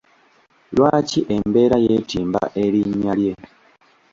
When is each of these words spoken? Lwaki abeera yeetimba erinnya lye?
Lwaki 0.75 1.19
abeera 1.35 1.77
yeetimba 1.85 2.41
erinnya 2.63 3.13
lye? 3.19 3.33